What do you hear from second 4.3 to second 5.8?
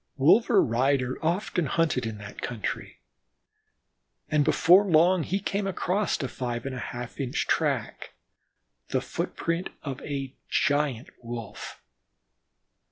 before long, he came